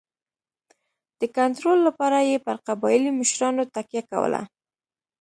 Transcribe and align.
د 1.19 1.21
کنټرول 1.37 1.79
لپاره 1.87 2.17
یې 2.29 2.37
پر 2.45 2.55
قبایلي 2.67 3.11
مشرانو 3.19 3.63
تکیه 3.75 4.03
کوله. 4.11 4.41